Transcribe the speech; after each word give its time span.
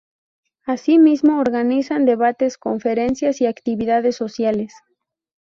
Asimismo 0.65 1.37
organizan 1.39 2.05
debates, 2.05 2.57
conferencias 2.57 3.39
y 3.39 3.45
actividades 3.45 4.15
sociales. 4.15 4.73